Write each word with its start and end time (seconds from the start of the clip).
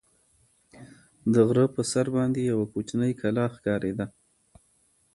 د 1.33 1.35
غره 1.47 1.65
په 1.75 1.81
سر 1.91 2.05
باندې 2.17 2.39
یوه 2.51 2.65
کوچنۍ 2.73 3.11
کلا 3.21 3.45
ښکارېده. 3.55 4.05